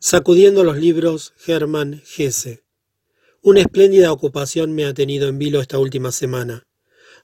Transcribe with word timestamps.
Sacudiendo 0.00 0.62
los 0.62 0.76
libros, 0.76 1.32
Hermann 1.44 2.04
Hesse. 2.16 2.62
Una 3.42 3.62
espléndida 3.62 4.12
ocupación 4.12 4.72
me 4.72 4.84
ha 4.84 4.94
tenido 4.94 5.26
en 5.26 5.40
vilo 5.40 5.60
esta 5.60 5.80
última 5.80 6.12
semana. 6.12 6.68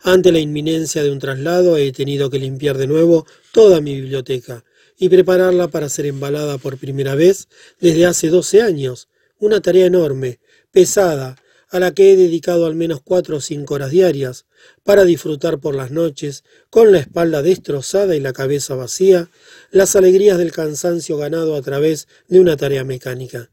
Ante 0.03 0.33
la 0.33 0.41
inminencia 0.41 1.05
de 1.05 1.13
un 1.13 1.21
traslado 1.21 1.77
he 1.77 1.93
tenido 1.93 2.31
que 2.31 2.41
limpiar 2.41 2.77
de 2.77 2.89
nuevo 2.89 3.27
toda 3.53 3.81
mi 3.81 3.95
biblioteca 3.95 4.65
y 4.99 5.09
prepararla 5.09 5.69
para 5.69 5.89
ser 5.89 6.07
embalada 6.07 6.59
por 6.59 6.77
primera 6.77 7.15
vez 7.15 7.47
desde 7.79 8.07
hace 8.07 8.29
doce 8.29 8.61
años. 8.61 9.09
Una 9.39 9.61
tarea 9.61 9.87
enorme, 9.87 10.41
pesada, 10.73 11.37
a 11.71 11.81
la 11.81 11.93
que 11.93 12.13
he 12.13 12.17
dedicado 12.17 12.67
al 12.67 12.75
menos 12.75 13.01
cuatro 13.03 13.37
o 13.37 13.41
cinco 13.41 13.75
horas 13.75 13.91
diarias, 13.91 14.47
para 14.83 15.05
disfrutar 15.05 15.59
por 15.59 15.75
las 15.75 15.91
noches, 15.91 16.45
con 16.71 16.93
la 16.93 16.99
espalda 16.99 17.43
destrozada 17.43 18.17
y 18.17 18.21
la 18.21 18.33
cabeza 18.33 18.75
vacía, 18.75 19.31
las 19.71 19.97
alegrías 19.97 20.39
del 20.39 20.53
cansancio 20.53 21.17
ganado 21.17 21.57
a 21.57 21.63
través 21.63 22.09
de 22.29 22.41
una 22.41 22.57
tarea 22.57 22.85
mecánica. 22.85 23.51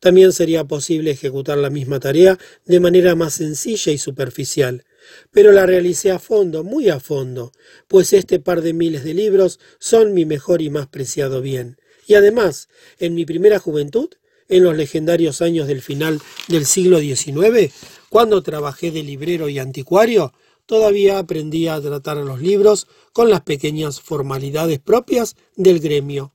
También 0.00 0.32
sería 0.32 0.64
posible 0.64 1.10
ejecutar 1.10 1.58
la 1.58 1.70
misma 1.70 2.00
tarea 2.00 2.38
de 2.66 2.80
manera 2.80 3.14
más 3.14 3.34
sencilla 3.34 3.92
y 3.92 3.98
superficial, 3.98 4.84
pero 5.30 5.52
la 5.52 5.66
realicé 5.66 6.10
a 6.10 6.18
fondo, 6.18 6.64
muy 6.64 6.90
a 6.90 7.00
fondo, 7.00 7.52
pues 7.88 8.12
este 8.12 8.38
par 8.38 8.60
de 8.62 8.72
miles 8.72 9.04
de 9.04 9.14
libros 9.14 9.58
son 9.78 10.12
mi 10.12 10.24
mejor 10.24 10.60
y 10.60 10.70
más 10.70 10.88
preciado 10.88 11.40
bien. 11.40 11.78
Y 12.06 12.14
además, 12.14 12.68
en 12.98 13.14
mi 13.14 13.24
primera 13.24 13.58
juventud, 13.58 14.10
en 14.48 14.64
los 14.64 14.76
legendarios 14.76 15.42
años 15.42 15.66
del 15.66 15.82
final 15.82 16.20
del 16.48 16.66
siglo 16.66 16.98
XIX, 17.00 17.72
cuando 18.08 18.42
trabajé 18.42 18.90
de 18.90 19.02
librero 19.02 19.48
y 19.48 19.58
anticuario, 19.58 20.32
todavía 20.66 21.18
aprendía 21.18 21.74
a 21.74 21.80
tratar 21.80 22.18
a 22.18 22.24
los 22.24 22.40
libros 22.40 22.86
con 23.12 23.30
las 23.30 23.42
pequeñas 23.42 24.00
formalidades 24.00 24.78
propias 24.78 25.36
del 25.54 25.80
gremio. 25.80 26.32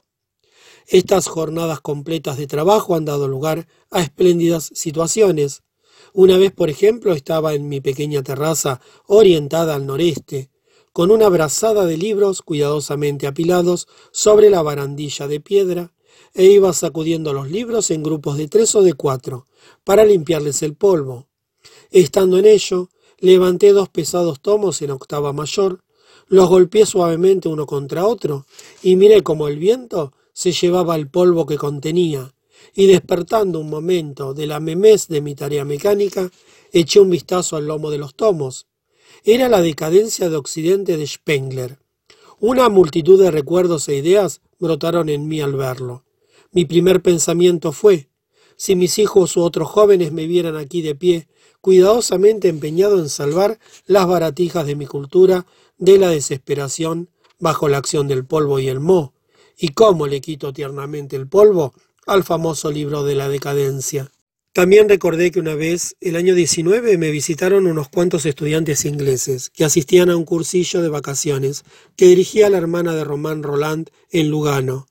Estas 0.87 1.27
jornadas 1.27 1.79
completas 1.79 2.37
de 2.37 2.47
trabajo 2.47 2.95
han 2.95 3.05
dado 3.05 3.27
lugar 3.27 3.67
a 3.91 4.01
espléndidas 4.01 4.71
situaciones. 4.73 5.63
Una 6.13 6.37
vez, 6.37 6.51
por 6.51 6.69
ejemplo, 6.69 7.13
estaba 7.13 7.53
en 7.53 7.69
mi 7.69 7.79
pequeña 7.79 8.23
terraza 8.23 8.81
orientada 9.07 9.75
al 9.75 9.85
noreste, 9.85 10.49
con 10.91 11.11
una 11.11 11.29
brazada 11.29 11.85
de 11.85 11.97
libros 11.97 12.41
cuidadosamente 12.41 13.27
apilados 13.27 13.87
sobre 14.11 14.49
la 14.49 14.61
barandilla 14.61 15.27
de 15.27 15.39
piedra, 15.39 15.93
e 16.33 16.45
iba 16.45 16.73
sacudiendo 16.73 17.33
los 17.33 17.49
libros 17.49 17.91
en 17.91 18.03
grupos 18.03 18.37
de 18.37 18.47
tres 18.47 18.75
o 18.75 18.81
de 18.81 18.93
cuatro, 18.93 19.47
para 19.83 20.05
limpiarles 20.05 20.61
el 20.61 20.75
polvo. 20.75 21.27
Estando 21.91 22.37
en 22.37 22.45
ello, 22.45 22.89
levanté 23.19 23.71
dos 23.73 23.89
pesados 23.89 24.41
tomos 24.41 24.81
en 24.81 24.91
octava 24.91 25.33
mayor, 25.33 25.83
los 26.27 26.47
golpeé 26.47 26.85
suavemente 26.85 27.49
uno 27.49 27.65
contra 27.65 28.05
otro, 28.05 28.45
y 28.81 28.95
miré 28.95 29.21
cómo 29.21 29.47
el 29.47 29.57
viento 29.57 30.13
se 30.33 30.53
llevaba 30.53 30.95
el 30.95 31.09
polvo 31.09 31.45
que 31.45 31.57
contenía, 31.57 32.33
y 32.73 32.87
despertando 32.87 33.59
un 33.59 33.69
momento 33.69 34.33
de 34.33 34.47
la 34.47 34.59
memez 34.59 35.07
de 35.07 35.21
mi 35.21 35.35
tarea 35.35 35.65
mecánica, 35.65 36.31
eché 36.71 36.99
un 36.99 37.09
vistazo 37.09 37.57
al 37.57 37.67
lomo 37.67 37.91
de 37.91 37.97
los 37.97 38.15
tomos. 38.15 38.67
Era 39.23 39.49
la 39.49 39.61
decadencia 39.61 40.29
de 40.29 40.37
Occidente 40.37 40.97
de 40.97 41.05
Spengler. 41.05 41.79
Una 42.39 42.69
multitud 42.69 43.21
de 43.21 43.29
recuerdos 43.29 43.87
e 43.89 43.95
ideas 43.95 44.41
brotaron 44.57 45.09
en 45.09 45.27
mí 45.27 45.41
al 45.41 45.53
verlo. 45.55 46.05
Mi 46.53 46.65
primer 46.65 47.01
pensamiento 47.01 47.71
fue, 47.71 48.09
si 48.57 48.75
mis 48.75 48.99
hijos 48.99 49.37
u 49.37 49.41
otros 49.41 49.69
jóvenes 49.69 50.11
me 50.11 50.27
vieran 50.27 50.57
aquí 50.57 50.81
de 50.81 50.95
pie, 50.95 51.29
cuidadosamente 51.61 52.49
empeñado 52.49 52.99
en 52.99 53.07
salvar 53.07 53.57
las 53.85 54.05
baratijas 54.05 54.65
de 54.65 54.75
mi 54.75 54.85
cultura 54.85 55.45
de 55.77 55.97
la 55.97 56.09
desesperación 56.09 57.09
bajo 57.39 57.69
la 57.69 57.77
acción 57.77 58.09
del 58.09 58.25
polvo 58.25 58.59
y 58.59 58.67
el 58.67 58.81
moho, 58.81 59.13
y 59.57 59.69
cómo 59.69 60.07
le 60.07 60.19
quito 60.19 60.51
tiernamente 60.51 61.15
el 61.15 61.27
polvo 61.27 61.73
al 62.05 62.25
famoso 62.25 62.69
libro 62.69 63.03
de 63.03 63.15
la 63.15 63.29
decadencia. 63.29 64.11
También 64.53 64.89
recordé 64.89 65.31
que 65.31 65.39
una 65.39 65.55
vez, 65.55 65.95
el 66.01 66.17
año 66.17 66.35
19, 66.35 66.97
me 66.97 67.11
visitaron 67.11 67.65
unos 67.65 67.87
cuantos 67.87 68.25
estudiantes 68.25 68.83
ingleses 68.83 69.49
que 69.49 69.63
asistían 69.63 70.09
a 70.09 70.17
un 70.17 70.25
cursillo 70.25 70.81
de 70.81 70.89
vacaciones 70.89 71.63
que 71.95 72.07
dirigía 72.07 72.49
la 72.49 72.57
hermana 72.57 72.93
de 72.93 73.05
Román 73.05 73.43
Roland 73.43 73.89
en 74.09 74.29
Lugano. 74.29 74.90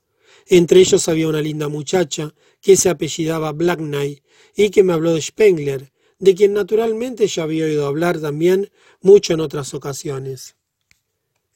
Entre 0.53 0.81
ellos 0.81 1.07
había 1.07 1.29
una 1.29 1.41
linda 1.41 1.69
muchacha 1.69 2.35
que 2.59 2.75
se 2.75 2.89
apellidaba 2.89 3.53
Blackney 3.53 4.21
y 4.53 4.69
que 4.69 4.83
me 4.83 4.91
habló 4.91 5.13
de 5.13 5.21
Spengler, 5.21 5.93
de 6.19 6.35
quien 6.35 6.51
naturalmente 6.51 7.25
ya 7.27 7.43
había 7.43 7.63
oído 7.63 7.87
hablar 7.87 8.19
también 8.19 8.69
mucho 8.99 9.33
en 9.33 9.39
otras 9.39 9.73
ocasiones. 9.73 10.57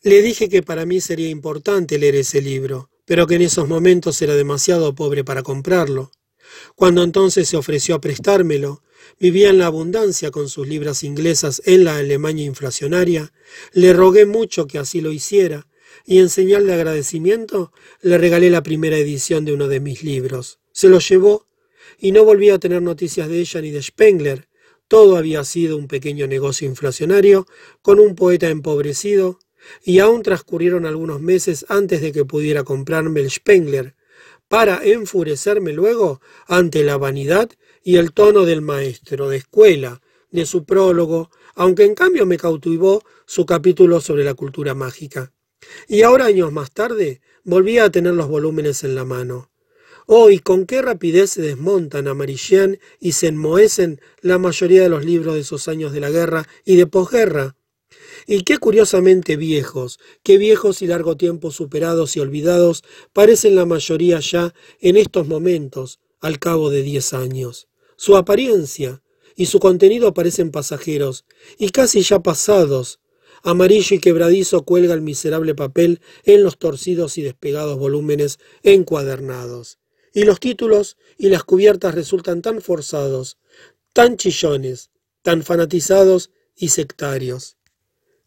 Le 0.01 0.21
dije 0.21 0.47
que 0.47 0.63
para 0.63 0.85
mí 0.85 1.01
sería 1.01 1.27
importante 1.27 1.99
leer 1.99 2.15
ese 2.15 2.41
libro, 2.41 2.89
pero 3.03 3.27
que 3.27 3.35
en 3.35 3.41
esos 3.41 3.67
momentos 3.67 4.21
era 4.21 4.33
demasiado 4.33 4.95
pobre 4.95 5.25
para 5.25 5.43
comprarlo. 5.43 6.11
Cuando 6.75 7.03
entonces 7.03 7.49
se 7.49 7.57
ofreció 7.57 7.95
a 7.95 7.99
prestármelo, 7.99 8.81
vivía 9.19 9.49
en 9.49 9.57
la 9.57 9.65
abundancia 9.65 10.31
con 10.31 10.47
sus 10.47 10.69
libras 10.69 11.03
inglesas 11.03 11.61
en 11.65 11.83
la 11.83 11.97
Alemania 11.97 12.45
inflacionaria, 12.45 13.33
le 13.73 13.91
rogué 13.91 14.25
mucho 14.25 14.67
que 14.67 14.77
así 14.77 15.01
lo 15.01 15.11
hiciera, 15.11 15.67
y 16.05 16.19
en 16.19 16.29
señal 16.29 16.65
de 16.65 16.73
agradecimiento 16.73 17.71
le 18.01 18.17
regalé 18.17 18.49
la 18.49 18.63
primera 18.63 18.97
edición 18.97 19.45
de 19.45 19.53
uno 19.53 19.67
de 19.67 19.79
mis 19.79 20.03
libros. 20.03 20.59
Se 20.71 20.89
lo 20.89 20.99
llevó 20.99 21.47
y 21.97 22.11
no 22.11 22.23
volví 22.25 22.49
a 22.49 22.59
tener 22.59 22.81
noticias 22.81 23.29
de 23.29 23.39
ella 23.39 23.61
ni 23.61 23.71
de 23.71 23.81
Spengler. 23.81 24.47
Todo 24.87 25.17
había 25.17 25.43
sido 25.43 25.77
un 25.77 25.87
pequeño 25.87 26.27
negocio 26.27 26.67
inflacionario 26.67 27.47
con 27.81 27.99
un 27.99 28.15
poeta 28.15 28.49
empobrecido 28.49 29.39
y 29.83 29.99
aún 29.99 30.21
transcurrieron 30.21 30.85
algunos 30.85 31.21
meses 31.21 31.65
antes 31.69 32.01
de 32.01 32.11
que 32.11 32.25
pudiera 32.25 32.63
comprarme 32.63 33.21
el 33.21 33.31
Spengler, 33.31 33.95
para 34.47 34.83
enfurecerme 34.83 35.73
luego 35.73 36.21
ante 36.47 36.83
la 36.83 36.97
vanidad 36.97 37.49
y 37.83 37.97
el 37.97 38.13
tono 38.13 38.45
del 38.45 38.61
maestro 38.61 39.29
de 39.29 39.37
escuela, 39.37 40.01
de 40.29 40.45
su 40.45 40.65
prólogo, 40.65 41.31
aunque 41.55 41.85
en 41.85 41.95
cambio 41.95 42.25
me 42.25 42.37
cautivó 42.37 43.03
su 43.25 43.45
capítulo 43.45 44.01
sobre 44.01 44.23
la 44.23 44.33
cultura 44.33 44.75
mágica. 44.75 45.31
Y 45.87 46.01
ahora, 46.01 46.25
años 46.25 46.51
más 46.51 46.71
tarde, 46.71 47.21
volvía 47.43 47.85
a 47.85 47.91
tener 47.91 48.13
los 48.13 48.27
volúmenes 48.27 48.83
en 48.83 48.95
la 48.95 49.05
mano. 49.05 49.49
Oh, 50.07 50.29
y 50.29 50.39
con 50.39 50.65
qué 50.65 50.81
rapidez 50.81 51.31
se 51.31 51.41
desmontan, 51.41 52.07
amarillan 52.07 52.79
y 52.99 53.13
se 53.13 53.27
enmohecen 53.27 53.99
la 54.21 54.37
mayoría 54.37 54.83
de 54.83 54.89
los 54.89 55.03
libros 55.03 55.33
de 55.33 55.41
esos 55.41 55.67
años 55.67 55.93
de 55.93 55.99
la 55.99 56.11
guerra 56.11 56.47
y 56.63 56.75
de 56.75 56.85
posguerra. 56.85 57.55
Y 58.27 58.43
qué 58.43 58.57
curiosamente 58.57 59.35
viejos, 59.35 59.99
qué 60.23 60.37
viejos 60.37 60.81
y 60.81 60.87
largo 60.87 61.17
tiempo 61.17 61.51
superados 61.51 62.15
y 62.15 62.19
olvidados 62.19 62.83
parecen 63.13 63.55
la 63.55 63.65
mayoría 63.65 64.19
ya 64.19 64.53
en 64.79 64.97
estos 64.97 65.27
momentos, 65.27 65.99
al 66.21 66.39
cabo 66.39 66.69
de 66.69 66.83
diez 66.83 67.13
años. 67.13 67.67
Su 67.97 68.15
apariencia 68.15 69.01
y 69.35 69.47
su 69.47 69.59
contenido 69.59 70.13
parecen 70.13 70.51
pasajeros 70.51 71.25
y 71.57 71.69
casi 71.69 72.01
ya 72.01 72.19
pasados, 72.19 72.99
Amarillo 73.47 73.95
y 73.95 73.99
quebradizo 73.99 74.65
cuelga 74.65 74.95
el 74.95 75.03
miserable 75.03 75.53
papel 75.53 76.01
en 76.23 76.41
los 76.41 76.57
torcidos 76.57 77.19
y 77.19 77.21
despegados 77.21 77.77
volúmenes 77.77 78.39
encuadernados. 78.63 79.77
Y 80.13 80.23
los 80.23 80.39
títulos 80.39 80.97
y 81.15 81.29
las 81.29 81.43
cubiertas 81.43 81.93
resultan 81.93 82.41
tan 82.41 82.59
forzados, 82.59 83.37
tan 83.93 84.17
chillones, 84.17 84.89
tan 85.21 85.43
fanatizados 85.43 86.31
y 86.55 86.69
sectarios. 86.69 87.57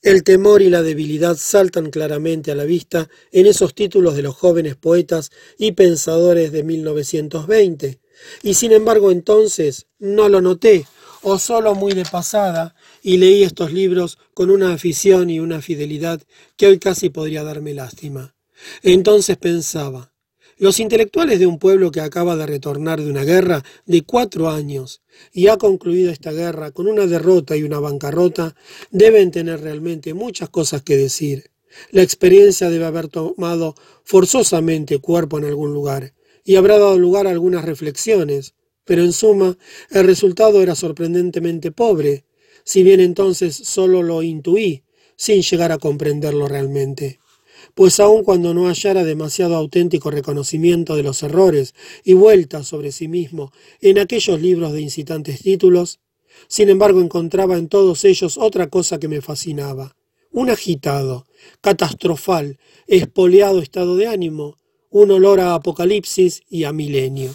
El 0.03 0.23
temor 0.23 0.63
y 0.63 0.71
la 0.71 0.83
debilidad 0.83 1.37
saltan 1.37 1.91
claramente 1.91 2.53
a 2.53 2.55
la 2.55 2.63
vista 2.63 3.09
en 3.33 3.47
esos 3.47 3.75
títulos 3.75 4.15
de 4.15 4.23
los 4.23 4.37
jóvenes 4.37 4.77
poetas 4.77 5.33
y 5.59 5.73
pensadores 5.73 6.53
de 6.53 6.63
1920, 6.63 7.99
y 8.45 8.55
sin 8.55 8.71
embargo 8.71 9.11
entonces 9.11 9.89
no 9.99 10.29
lo 10.29 10.41
noté, 10.41 10.87
o 11.23 11.41
solo 11.41 11.75
muy 11.75 11.93
de 11.93 12.05
pasada, 12.05 12.77
y 13.03 13.19
leí 13.19 13.43
estos 13.43 13.73
libros 13.73 14.19
con 14.35 14.51
una 14.51 14.73
afición 14.73 15.31
y 15.31 15.41
una 15.41 15.61
fidelidad 15.61 16.23
que 16.57 16.67
hoy 16.67 16.79
casi 16.79 17.11
podría 17.11 17.45
darme 17.45 17.75
lástima. 17.75 18.35
Entonces 18.83 19.37
pensaba, 19.37 20.13
los 20.59 20.81
intelectuales 20.81 21.39
de 21.39 21.47
un 21.47 21.61
pueblo 21.61 21.93
que 21.93 22.01
acaba 22.01 22.35
de 22.35 22.47
retornar 22.47 23.01
de 23.01 23.09
una 23.09 23.23
guerra 23.23 23.65
de 23.87 24.03
cuatro 24.03 24.51
años 24.51 25.03
y 25.33 25.47
ha 25.47 25.57
concluido 25.57 26.11
esta 26.11 26.33
guerra 26.33 26.73
con 26.73 26.89
una 26.89 27.07
derrota 27.07 27.57
y 27.57 27.63
una 27.63 27.79
bancarrota 27.79 28.57
deben 28.91 29.31
tener 29.31 29.61
realmente 29.61 30.15
muchas 30.15 30.49
cosas 30.49 30.83
que 30.83 30.97
decir. 30.97 31.51
La 31.91 32.03
experiencia 32.03 32.71
debe 32.71 32.87
haber 32.87 33.09
tomado 33.09 33.77
forzosamente 34.03 34.99
cuerpo 34.99 35.39
en 35.39 35.45
algún 35.45 35.73
lugar 35.73 36.15
y 36.45 36.57
habrá 36.57 36.79
dado 36.79 36.99
lugar 36.99 37.29
a 37.29 37.31
algunas 37.31 37.65
reflexiones, 37.65 38.55
pero 38.85 39.05
en 39.05 39.13
suma 39.13 39.57
el 39.91 40.07
resultado 40.07 40.61
era 40.61 40.75
sorprendentemente 40.75 41.71
pobre, 41.71 42.25
si 42.69 42.83
bien 42.83 43.01
entonces 43.01 43.57
solo 43.57 44.03
lo 44.03 44.23
intuí, 44.23 44.83
sin 45.17 45.41
llegar 45.41 45.73
a 45.73 45.79
comprenderlo 45.79 46.49
realmente. 46.49 47.19
Pues 47.75 47.99
aun 47.99 48.23
cuando 48.23 48.53
no 48.53 48.69
hallara 48.69 49.05
demasiado 49.05 49.57
auténtico 49.57 50.11
reconocimiento 50.11 50.95
de 50.95 51.03
los 51.03 51.23
errores 51.23 51.75
y 52.05 52.13
vuelta 52.13 52.63
sobre 52.65 52.93
sí 52.93 53.09
mismo 53.09 53.53
en 53.81 53.99
aquellos 53.99 54.43
libros 54.43 54.75
de 54.75 54.83
incitantes 54.83 55.41
títulos, 55.41 56.01
sin 56.47 56.69
embargo 56.69 57.01
encontraba 57.01 57.57
en 57.57 57.69
todos 57.69 58.05
ellos 58.05 58.37
otra 58.37 58.69
cosa 58.69 58.99
que 58.99 59.09
me 59.09 59.23
fascinaba, 59.23 59.97
un 60.31 60.51
agitado, 60.51 61.25
catastrofal, 61.63 62.59
espoleado 62.87 63.61
estado 63.61 63.97
de 63.97 64.09
ánimo, 64.09 64.59
un 64.91 65.11
olor 65.11 65.41
a 65.41 65.55
apocalipsis 65.55 66.43
y 66.51 66.65
a 66.65 66.75
milenio. 66.75 67.35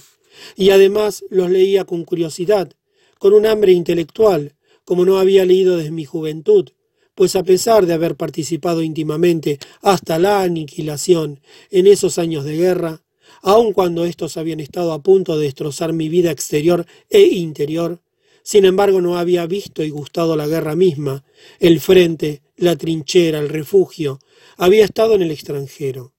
y 0.55 0.69
además 0.69 1.25
los 1.31 1.49
leía 1.49 1.85
con 1.85 2.05
curiosidad, 2.05 2.71
con 3.17 3.33
un 3.33 3.47
hambre 3.47 3.71
intelectual, 3.71 4.53
como 4.85 5.05
no 5.05 5.17
había 5.17 5.45
leído 5.45 5.77
desde 5.77 5.91
mi 5.91 6.05
juventud, 6.05 6.69
pues 7.15 7.35
a 7.35 7.43
pesar 7.43 7.85
de 7.85 7.93
haber 7.93 8.15
participado 8.15 8.81
íntimamente 8.81 9.59
hasta 9.81 10.19
la 10.19 10.41
aniquilación 10.41 11.39
en 11.69 11.87
esos 11.87 12.17
años 12.17 12.43
de 12.43 12.57
guerra, 12.57 13.03
aun 13.41 13.73
cuando 13.73 14.05
estos 14.05 14.37
habían 14.37 14.59
estado 14.59 14.93
a 14.93 15.03
punto 15.03 15.37
de 15.37 15.45
destrozar 15.45 15.93
mi 15.93 16.09
vida 16.09 16.31
exterior 16.31 16.85
e 17.09 17.21
interior, 17.21 18.01
sin 18.43 18.65
embargo 18.65 19.01
no 19.01 19.17
había 19.17 19.45
visto 19.45 19.83
y 19.83 19.89
gustado 19.89 20.35
la 20.35 20.47
guerra 20.47 20.75
misma, 20.75 21.23
el 21.59 21.79
frente, 21.79 22.41
la 22.57 22.75
trinchera, 22.75 23.39
el 23.39 23.49
refugio, 23.49 24.19
había 24.57 24.85
estado 24.85 25.15
en 25.15 25.21
el 25.21 25.31
extranjero. 25.31 26.13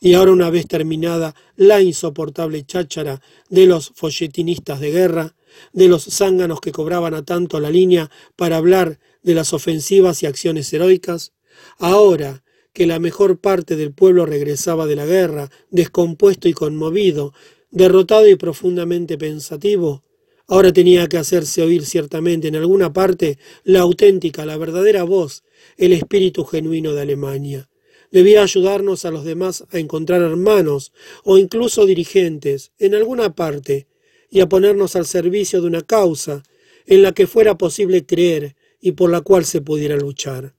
Y 0.00 0.14
ahora 0.14 0.32
una 0.32 0.50
vez 0.50 0.66
terminada 0.66 1.34
la 1.56 1.80
insoportable 1.80 2.64
cháchara 2.64 3.20
de 3.48 3.66
los 3.66 3.92
folletinistas 3.94 4.80
de 4.80 4.90
guerra, 4.90 5.34
de 5.72 5.88
los 5.88 6.04
zánganos 6.04 6.60
que 6.60 6.72
cobraban 6.72 7.14
a 7.14 7.24
tanto 7.24 7.60
la 7.60 7.70
línea 7.70 8.10
para 8.36 8.56
hablar 8.56 8.98
de 9.22 9.34
las 9.34 9.52
ofensivas 9.52 10.22
y 10.22 10.26
acciones 10.26 10.72
heroicas, 10.72 11.32
ahora 11.78 12.44
que 12.72 12.86
la 12.86 12.98
mejor 12.98 13.38
parte 13.38 13.76
del 13.76 13.92
pueblo 13.92 14.26
regresaba 14.26 14.86
de 14.86 14.96
la 14.96 15.06
guerra, 15.06 15.50
descompuesto 15.70 16.48
y 16.48 16.52
conmovido, 16.52 17.32
derrotado 17.70 18.28
y 18.28 18.36
profundamente 18.36 19.16
pensativo, 19.16 20.02
ahora 20.46 20.72
tenía 20.72 21.08
que 21.08 21.16
hacerse 21.16 21.62
oír 21.62 21.86
ciertamente 21.86 22.48
en 22.48 22.56
alguna 22.56 22.92
parte 22.92 23.38
la 23.62 23.80
auténtica, 23.80 24.44
la 24.44 24.56
verdadera 24.56 25.04
voz, 25.04 25.44
el 25.76 25.92
espíritu 25.92 26.44
genuino 26.44 26.92
de 26.92 27.02
Alemania. 27.02 27.68
Debía 28.10 28.42
ayudarnos 28.42 29.04
a 29.04 29.10
los 29.10 29.24
demás 29.24 29.64
a 29.72 29.78
encontrar 29.78 30.22
hermanos 30.22 30.92
o 31.24 31.38
incluso 31.38 31.86
dirigentes 31.86 32.72
en 32.78 32.94
alguna 32.94 33.34
parte 33.34 33.88
y 34.34 34.40
a 34.40 34.48
ponernos 34.48 34.96
al 34.96 35.06
servicio 35.06 35.60
de 35.60 35.68
una 35.68 35.82
causa 35.82 36.42
en 36.86 37.02
la 37.02 37.12
que 37.12 37.28
fuera 37.28 37.56
posible 37.56 38.04
creer 38.04 38.56
y 38.80 38.90
por 38.90 39.08
la 39.08 39.20
cual 39.20 39.44
se 39.44 39.60
pudiera 39.60 39.96
luchar. 39.96 40.56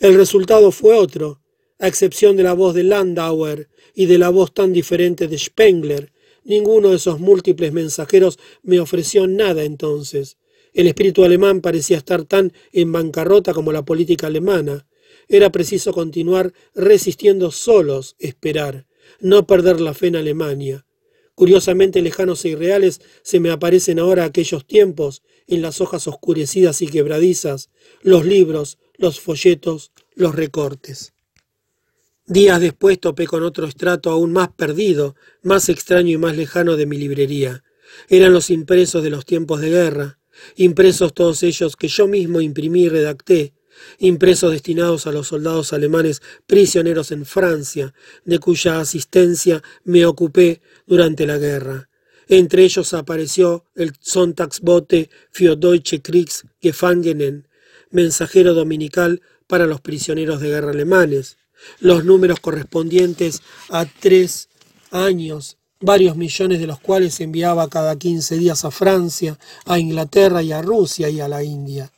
El 0.00 0.16
resultado 0.16 0.72
fue 0.72 0.96
otro, 0.96 1.40
a 1.78 1.86
excepción 1.86 2.36
de 2.36 2.42
la 2.42 2.52
voz 2.52 2.74
de 2.74 2.82
Landauer 2.82 3.68
y 3.94 4.06
de 4.06 4.18
la 4.18 4.28
voz 4.28 4.52
tan 4.52 4.72
diferente 4.72 5.28
de 5.28 5.38
Spengler. 5.38 6.12
Ninguno 6.42 6.90
de 6.90 6.96
esos 6.96 7.20
múltiples 7.20 7.72
mensajeros 7.72 8.40
me 8.64 8.80
ofreció 8.80 9.28
nada 9.28 9.62
entonces. 9.62 10.36
El 10.74 10.88
espíritu 10.88 11.22
alemán 11.22 11.60
parecía 11.60 11.98
estar 11.98 12.24
tan 12.24 12.52
en 12.72 12.90
bancarrota 12.90 13.54
como 13.54 13.70
la 13.70 13.84
política 13.84 14.26
alemana. 14.26 14.88
Era 15.28 15.52
preciso 15.52 15.92
continuar 15.92 16.52
resistiendo 16.74 17.52
solos, 17.52 18.16
esperar, 18.18 18.88
no 19.20 19.46
perder 19.46 19.80
la 19.80 19.94
fe 19.94 20.08
en 20.08 20.16
Alemania. 20.16 20.84
Curiosamente 21.34 22.02
lejanos 22.02 22.44
e 22.44 22.50
irreales 22.50 23.00
se 23.22 23.40
me 23.40 23.50
aparecen 23.50 23.98
ahora 23.98 24.24
aquellos 24.24 24.66
tiempos, 24.66 25.22
en 25.46 25.62
las 25.62 25.80
hojas 25.80 26.06
oscurecidas 26.06 26.82
y 26.82 26.86
quebradizas, 26.86 27.70
los 28.02 28.24
libros, 28.24 28.78
los 28.96 29.20
folletos, 29.20 29.92
los 30.14 30.34
recortes. 30.34 31.14
Días 32.26 32.60
después 32.60 33.00
topé 33.00 33.26
con 33.26 33.42
otro 33.42 33.66
estrato 33.66 34.10
aún 34.10 34.32
más 34.32 34.50
perdido, 34.50 35.16
más 35.42 35.68
extraño 35.68 36.10
y 36.10 36.18
más 36.18 36.36
lejano 36.36 36.76
de 36.76 36.86
mi 36.86 36.96
librería. 36.96 37.64
Eran 38.08 38.32
los 38.32 38.50
impresos 38.50 39.02
de 39.02 39.10
los 39.10 39.24
tiempos 39.24 39.60
de 39.60 39.70
guerra, 39.70 40.18
impresos 40.56 41.12
todos 41.14 41.42
ellos 41.42 41.76
que 41.76 41.88
yo 41.88 42.06
mismo 42.06 42.40
imprimí 42.40 42.84
y 42.84 42.88
redacté, 42.88 43.54
impresos 43.98 44.52
destinados 44.52 45.06
a 45.06 45.12
los 45.12 45.28
soldados 45.28 45.72
alemanes 45.72 46.22
prisioneros 46.46 47.12
en 47.12 47.24
Francia, 47.24 47.94
de 48.24 48.38
cuya 48.38 48.80
asistencia 48.80 49.62
me 49.84 50.04
ocupé 50.06 50.60
durante 50.86 51.26
la 51.26 51.38
guerra. 51.38 51.88
Entre 52.28 52.64
ellos 52.64 52.94
apareció 52.94 53.64
el 53.74 53.92
Sonntagsbote 54.00 55.10
für 55.30 55.56
Deutsche 55.56 56.00
Kriegsgefangenen, 56.00 57.48
mensajero 57.90 58.54
dominical 58.54 59.20
para 59.46 59.66
los 59.66 59.80
prisioneros 59.80 60.40
de 60.40 60.48
guerra 60.48 60.70
alemanes 60.70 61.36
los 61.80 62.04
números 62.04 62.40
correspondientes 62.40 63.42
a 63.70 63.86
tres 63.86 64.48
años, 64.90 65.56
varios 65.80 66.16
millones 66.16 66.60
de 66.60 66.66
los 66.66 66.78
cuales 66.80 67.20
enviaba 67.20 67.68
cada 67.68 67.96
quince 67.96 68.36
días 68.36 68.64
a 68.64 68.70
Francia, 68.70 69.38
a 69.64 69.78
Inglaterra 69.78 70.42
y 70.42 70.52
a 70.52 70.62
Rusia 70.62 71.08
y 71.08 71.20
a 71.20 71.28
la 71.28 71.42
India. 71.42 71.90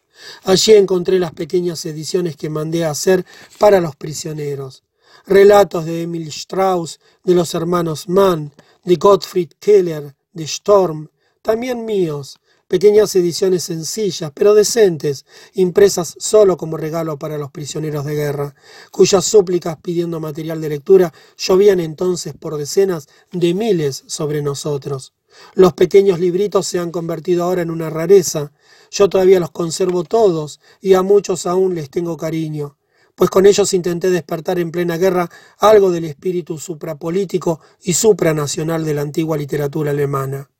Allí 0.44 0.72
encontré 0.72 1.18
las 1.18 1.32
pequeñas 1.32 1.84
ediciones 1.86 2.36
que 2.36 2.50
mandé 2.50 2.84
a 2.84 2.90
hacer 2.90 3.24
para 3.58 3.80
los 3.80 3.96
prisioneros. 3.96 4.82
Relatos 5.26 5.84
de 5.84 6.02
Emil 6.02 6.28
Strauss, 6.28 7.00
de 7.24 7.34
los 7.34 7.54
hermanos 7.54 8.08
Mann, 8.08 8.52
de 8.84 8.96
Gottfried 8.96 9.52
Keller, 9.58 10.14
de 10.32 10.44
Storm, 10.44 11.08
también 11.42 11.84
míos, 11.84 12.38
pequeñas 12.68 13.14
ediciones 13.14 13.64
sencillas, 13.64 14.32
pero 14.34 14.54
decentes, 14.54 15.24
impresas 15.54 16.14
solo 16.18 16.56
como 16.56 16.76
regalo 16.76 17.18
para 17.18 17.38
los 17.38 17.50
prisioneros 17.50 18.04
de 18.04 18.14
guerra, 18.14 18.54
cuyas 18.90 19.24
súplicas 19.24 19.76
pidiendo 19.80 20.20
material 20.20 20.60
de 20.60 20.70
lectura 20.70 21.12
llovían 21.36 21.80
entonces 21.80 22.34
por 22.34 22.56
decenas 22.56 23.08
de 23.32 23.54
miles 23.54 24.04
sobre 24.06 24.42
nosotros. 24.42 25.12
Los 25.54 25.72
pequeños 25.72 26.20
libritos 26.20 26.66
se 26.66 26.78
han 26.78 26.90
convertido 26.90 27.44
ahora 27.44 27.62
en 27.62 27.70
una 27.70 27.90
rareza. 27.90 28.52
Yo 28.90 29.08
todavía 29.08 29.40
los 29.40 29.50
conservo 29.50 30.04
todos 30.04 30.60
y 30.80 30.94
a 30.94 31.02
muchos 31.02 31.46
aún 31.46 31.74
les 31.74 31.90
tengo 31.90 32.16
cariño, 32.16 32.76
pues 33.14 33.30
con 33.30 33.46
ellos 33.46 33.72
intenté 33.74 34.10
despertar 34.10 34.58
en 34.58 34.70
plena 34.70 34.96
guerra 34.96 35.30
algo 35.58 35.90
del 35.90 36.04
espíritu 36.04 36.58
suprapolítico 36.58 37.60
y 37.82 37.94
supranacional 37.94 38.84
de 38.84 38.94
la 38.94 39.02
antigua 39.02 39.36
literatura 39.36 39.90
alemana. 39.92 40.50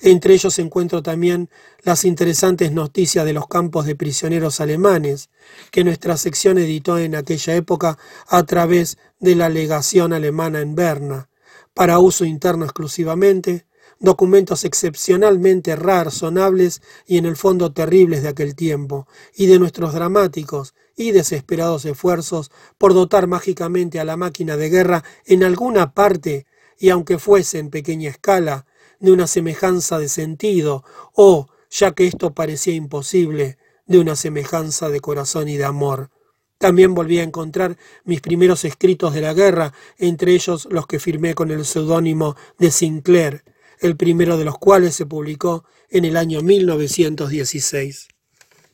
Entre 0.00 0.34
ellos 0.34 0.58
encuentro 0.58 1.02
también 1.02 1.48
las 1.82 2.04
interesantes 2.04 2.72
noticias 2.72 3.24
de 3.24 3.32
los 3.32 3.46
campos 3.46 3.86
de 3.86 3.96
prisioneros 3.96 4.60
alemanes, 4.60 5.30
que 5.70 5.84
nuestra 5.84 6.16
sección 6.16 6.58
editó 6.58 6.98
en 6.98 7.14
aquella 7.14 7.54
época 7.54 7.98
a 8.28 8.42
través 8.44 8.98
de 9.18 9.34
la 9.34 9.48
legación 9.48 10.12
alemana 10.12 10.60
en 10.60 10.74
Berna, 10.74 11.30
para 11.74 11.98
uso 11.98 12.24
interno 12.24 12.64
exclusivamente, 12.64 13.66
documentos 14.02 14.64
excepcionalmente 14.64 15.76
razonables 15.76 16.82
y 17.06 17.18
en 17.18 17.24
el 17.24 17.36
fondo 17.36 17.72
terribles 17.72 18.22
de 18.22 18.28
aquel 18.28 18.54
tiempo, 18.54 19.06
y 19.34 19.46
de 19.46 19.58
nuestros 19.58 19.94
dramáticos 19.94 20.74
y 20.96 21.12
desesperados 21.12 21.84
esfuerzos 21.84 22.50
por 22.76 22.92
dotar 22.92 23.28
mágicamente 23.28 24.00
a 24.00 24.04
la 24.04 24.16
máquina 24.16 24.56
de 24.56 24.68
guerra 24.68 25.04
en 25.24 25.44
alguna 25.44 25.94
parte, 25.94 26.46
y 26.78 26.90
aunque 26.90 27.18
fuese 27.18 27.58
en 27.60 27.70
pequeña 27.70 28.10
escala, 28.10 28.66
de 28.98 29.12
una 29.12 29.26
semejanza 29.26 29.98
de 29.98 30.08
sentido, 30.08 30.84
o, 31.14 31.48
ya 31.70 31.92
que 31.92 32.06
esto 32.06 32.34
parecía 32.34 32.74
imposible, 32.74 33.56
de 33.86 33.98
una 33.98 34.16
semejanza 34.16 34.88
de 34.88 35.00
corazón 35.00 35.48
y 35.48 35.56
de 35.56 35.64
amor. 35.64 36.10
También 36.58 36.94
volví 36.94 37.18
a 37.18 37.24
encontrar 37.24 37.76
mis 38.04 38.20
primeros 38.20 38.64
escritos 38.64 39.14
de 39.14 39.20
la 39.20 39.32
guerra, 39.32 39.72
entre 39.98 40.32
ellos 40.32 40.68
los 40.70 40.86
que 40.86 41.00
firmé 41.00 41.34
con 41.34 41.50
el 41.50 41.64
seudónimo 41.64 42.36
de 42.58 42.70
Sinclair, 42.70 43.44
el 43.82 43.96
primero 43.96 44.38
de 44.38 44.44
los 44.44 44.58
cuales 44.58 44.94
se 44.94 45.06
publicó 45.06 45.64
en 45.90 46.04
el 46.04 46.16
año 46.16 46.40
1916. 46.40 48.08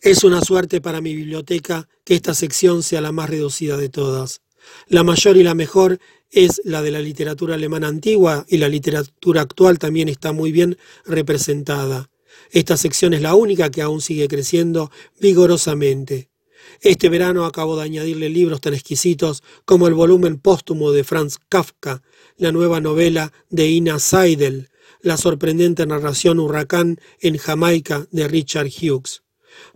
Es 0.02 0.22
una 0.22 0.42
suerte 0.42 0.82
para 0.82 1.00
mi 1.00 1.16
biblioteca 1.16 1.88
que 2.04 2.14
esta 2.14 2.34
sección 2.34 2.82
sea 2.82 3.00
la 3.00 3.10
más 3.10 3.30
reducida 3.30 3.78
de 3.78 3.88
todas. 3.88 4.42
La 4.86 5.02
mayor 5.02 5.38
y 5.38 5.42
la 5.42 5.54
mejor 5.54 5.98
es 6.30 6.60
la 6.62 6.82
de 6.82 6.90
la 6.90 7.00
literatura 7.00 7.54
alemana 7.54 7.88
antigua 7.88 8.44
y 8.48 8.58
la 8.58 8.68
literatura 8.68 9.40
actual 9.40 9.78
también 9.78 10.10
está 10.10 10.32
muy 10.32 10.52
bien 10.52 10.76
representada. 11.06 12.10
Esta 12.50 12.76
sección 12.76 13.14
es 13.14 13.22
la 13.22 13.34
única 13.34 13.70
que 13.70 13.80
aún 13.80 14.02
sigue 14.02 14.28
creciendo 14.28 14.90
vigorosamente. 15.18 16.28
Este 16.82 17.08
verano 17.08 17.46
acabo 17.46 17.76
de 17.76 17.84
añadirle 17.84 18.28
libros 18.28 18.60
tan 18.60 18.74
exquisitos 18.74 19.42
como 19.64 19.88
el 19.88 19.94
volumen 19.94 20.38
póstumo 20.38 20.92
de 20.92 21.02
Franz 21.02 21.38
Kafka, 21.48 22.02
la 22.36 22.52
nueva 22.52 22.80
novela 22.80 23.32
de 23.48 23.68
Ina 23.68 23.98
Seidel, 23.98 24.68
la 25.00 25.16
sorprendente 25.16 25.86
narración 25.86 26.38
Huracán 26.38 27.00
en 27.20 27.36
Jamaica 27.38 28.06
de 28.10 28.28
Richard 28.28 28.68
Hughes. 28.68 29.22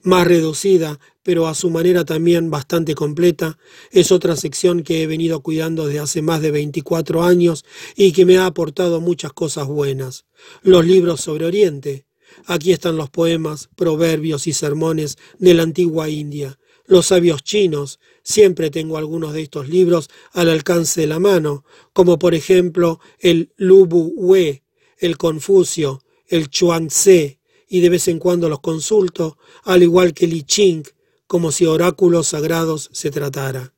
Más 0.02 0.26
reducida, 0.26 0.98
pero 1.22 1.46
a 1.46 1.54
su 1.54 1.70
manera 1.70 2.04
también 2.04 2.50
bastante 2.50 2.94
completa, 2.94 3.58
es 3.90 4.12
otra 4.12 4.36
sección 4.36 4.82
que 4.82 5.02
he 5.02 5.06
venido 5.06 5.40
cuidando 5.40 5.86
desde 5.86 6.00
hace 6.00 6.22
más 6.22 6.40
de 6.40 6.50
24 6.50 7.22
años 7.22 7.64
y 7.96 8.12
que 8.12 8.26
me 8.26 8.38
ha 8.38 8.46
aportado 8.46 9.00
muchas 9.00 9.32
cosas 9.32 9.66
buenas. 9.66 10.26
Los 10.62 10.84
libros 10.84 11.20
sobre 11.20 11.46
Oriente. 11.46 12.06
Aquí 12.46 12.72
están 12.72 12.96
los 12.96 13.10
poemas, 13.10 13.68
proverbios 13.76 14.46
y 14.46 14.52
sermones 14.52 15.18
de 15.38 15.54
la 15.54 15.62
antigua 15.62 16.08
India. 16.08 16.58
Los 16.86 17.06
sabios 17.06 17.44
chinos. 17.44 18.00
Siempre 18.24 18.70
tengo 18.70 18.98
algunos 18.98 19.32
de 19.32 19.42
estos 19.42 19.68
libros 19.68 20.08
al 20.32 20.48
alcance 20.48 21.02
de 21.02 21.06
la 21.06 21.18
mano, 21.18 21.64
como 21.92 22.18
por 22.18 22.34
ejemplo 22.34 23.00
el 23.18 23.52
Lubu 23.56 24.12
We, 24.16 24.61
el 25.02 25.18
Confucio, 25.18 26.02
el 26.26 26.48
Chuang-Tse, 26.48 27.38
y 27.68 27.80
de 27.80 27.88
vez 27.88 28.08
en 28.08 28.18
cuando 28.18 28.48
los 28.48 28.60
consulto, 28.60 29.36
al 29.64 29.82
igual 29.82 30.14
que 30.14 30.26
Li 30.26 30.42
Ching, 30.42 30.84
como 31.26 31.52
si 31.52 31.66
oráculos 31.66 32.28
sagrados 32.28 32.90
se 32.92 33.10
tratara. 33.10 33.74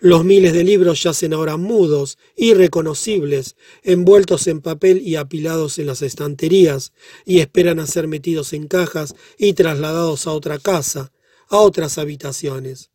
Los 0.00 0.24
miles 0.24 0.52
de 0.52 0.64
libros 0.64 1.02
yacen 1.02 1.32
ahora 1.32 1.56
mudos, 1.56 2.18
irreconocibles, 2.36 3.56
envueltos 3.82 4.46
en 4.46 4.60
papel 4.60 5.02
y 5.02 5.16
apilados 5.16 5.78
en 5.78 5.86
las 5.86 6.02
estanterías, 6.02 6.92
y 7.24 7.40
esperan 7.40 7.80
a 7.80 7.86
ser 7.86 8.08
metidos 8.08 8.52
en 8.52 8.68
cajas 8.68 9.14
y 9.38 9.52
trasladados 9.52 10.26
a 10.26 10.32
otra 10.32 10.58
casa, 10.58 11.12
a 11.48 11.58
otras 11.58 11.98
habitaciones. 11.98 12.90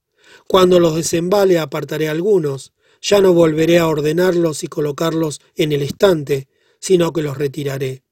Cuando 0.48 0.80
los 0.80 0.96
desembale 0.96 1.60
apartaré 1.60 2.10
algunos, 2.10 2.74
ya 3.02 3.20
no 3.20 3.34
volveré 3.34 3.80
a 3.80 3.88
ordenarlos 3.88 4.64
y 4.64 4.68
colocarlos 4.68 5.42
en 5.56 5.72
el 5.72 5.82
estante, 5.82 6.48
sino 6.82 7.14
que 7.14 7.22
los 7.22 7.38
retiraré. 7.38 8.04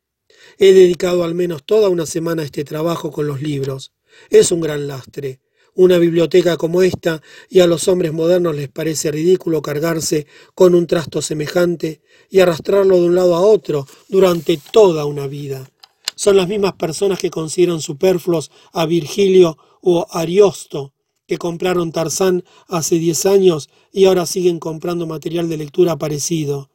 He 0.58 0.72
dedicado 0.72 1.26
al 1.26 1.36
menos 1.36 1.66
toda 1.66 1.90
una 1.90 2.06
semana 2.06 2.44
a 2.44 2.46
este 2.46 2.64
trabajo 2.64 3.12
con 3.12 3.28
los 3.28 3.42
libros. 3.42 3.92
Es 4.30 4.54
un 4.54 4.62
gran 4.62 4.88
lastre 4.88 5.42
una 5.80 5.98
biblioteca 5.98 6.58
como 6.58 6.82
esta, 6.82 7.22
y 7.50 7.62
a 7.62 7.68
los 7.68 7.88
hombres 7.88 8.12
modernos 8.12 8.54
les 8.54 8.68
parece 8.68 9.12
ridículo 9.12 9.62
cargarse 9.62 10.28
con 10.54 10.76
un 10.76 10.88
trasto 10.88 11.22
semejante 11.22 12.02
y 12.30 12.42
arrastrarlo 12.42 12.98
de 13.00 13.06
un 13.06 13.16
lado 13.16 13.34
a 13.36 13.40
otro 13.40 13.88
durante 14.10 14.60
toda 14.74 15.06
una 15.06 15.26
vida. 15.28 15.70
Son 16.16 16.36
las 16.36 16.50
mismas 16.50 16.74
personas 16.74 17.20
que 17.20 17.30
consideran 17.30 17.80
superfluos 17.80 18.52
a 18.74 18.86
Virgilio 18.86 19.58
o 19.82 20.06
Ariosto, 20.12 20.94
que 21.26 21.38
compraron 21.38 21.94
Tarzán 21.94 22.44
hace 22.68 22.96
diez 22.96 23.26
años 23.26 23.70
y 23.94 24.04
ahora 24.04 24.26
siguen 24.26 24.60
comprando 24.60 25.08
material 25.08 25.48
de 25.48 25.56
lectura 25.56 25.98
parecido. 25.98 26.70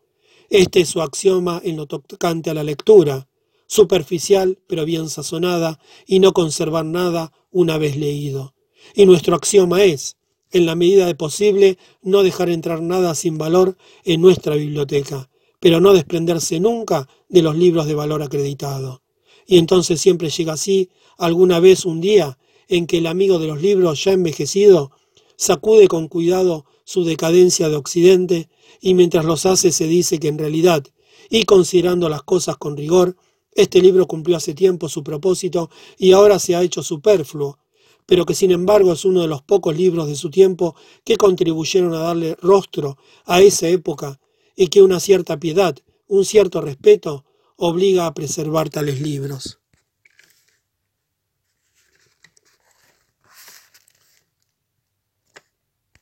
Este 0.54 0.82
es 0.82 0.90
su 0.90 1.02
axioma 1.02 1.61
en 1.64 1.76
lo 1.76 1.87
tocante 1.87 2.49
a 2.49 2.54
la 2.54 2.62
lectura, 2.62 3.26
superficial 3.66 4.56
pero 4.68 4.84
bien 4.84 5.08
sazonada 5.08 5.80
y 6.06 6.20
no 6.20 6.32
conservar 6.32 6.84
nada 6.84 7.32
una 7.50 7.76
vez 7.76 7.96
leído. 7.96 8.54
Y 8.94 9.04
nuestro 9.04 9.34
axioma 9.34 9.82
es, 9.82 10.16
en 10.52 10.64
la 10.64 10.76
medida 10.76 11.06
de 11.06 11.16
posible, 11.16 11.76
no 12.02 12.23
dejar 12.23 12.50
entrar 12.50 12.82
nada 12.82 13.16
sin 13.16 13.37
valor 13.37 13.76
en 14.04 14.20
nuestra 14.20 14.54
biblioteca, 14.54 15.28
pero 15.58 15.80
no 15.80 15.92
desprenderse 15.92 16.61
nunca 16.61 17.08
de 17.28 17.42
los 17.42 17.56
libros 17.56 17.87
de 17.87 17.96
valor 17.96 18.23
acreditado. 18.23 19.02
Y 19.49 19.58
entonces 19.58 20.00
siempre 20.00 20.30
llega 20.30 20.52
así, 20.52 20.88
alguna 21.18 21.58
vez 21.58 21.84
un 21.84 22.00
día, 22.00 22.38
en 22.68 22.87
que 22.87 22.99
el 22.99 23.08
amigo 23.08 23.40
de 23.40 23.49
los 23.49 23.61
libros 23.61 24.04
ya 24.04 24.12
envejecido 24.12 24.92
sacude 25.34 25.88
con 25.88 26.06
cuidado 26.06 26.64
su 26.85 27.05
decadencia 27.05 27.69
de 27.69 27.76
Occidente 27.76 28.49
y 28.81 28.95
mientras 28.95 29.25
los 29.25 29.47
hace 29.47 29.73
se 29.73 29.87
dice 29.87 30.19
que 30.19 30.29
en 30.29 30.38
realidad, 30.38 30.85
y 31.31 31.45
considerando 31.45 32.09
las 32.09 32.23
cosas 32.23 32.57
con 32.57 32.76
rigor, 32.76 33.17
este 33.53 33.81
libro 33.81 34.07
cumplió 34.07 34.37
hace 34.37 34.55
tiempo 34.55 34.88
su 34.88 35.03
propósito 35.03 35.71
y 35.97 36.12
ahora 36.12 36.38
se 36.38 36.55
ha 36.55 36.62
hecho 36.62 36.83
superfluo, 36.83 37.59
pero 38.07 38.26
que 38.26 38.35
sin 38.35 38.50
embargo 38.50 38.93
es 38.93 39.05
uno 39.05 39.23
de 39.23 39.29
los 39.29 39.43
pocos 39.43 39.76
libros 39.76 40.09
de 40.09 40.17
su 40.17 40.31
tiempo 40.31 40.75
que 41.05 41.17
contribuyeron 41.17 41.95
a 41.95 42.00
darle 42.00 42.37
rostro 42.41 42.99
a 43.25 43.41
esa 43.41 43.69
época 43.69 44.21
y 44.57 44.69
que 44.69 44.83
una 44.83 45.00
cierta 45.00 45.38
piedad, 45.38 45.76
un 46.07 46.25
cierto 46.25 46.61
respeto, 46.61 47.25
obliga 47.57 48.07
a 48.07 48.14
preservar 48.14 48.69
tales 48.69 49.00
libros. 49.00 49.61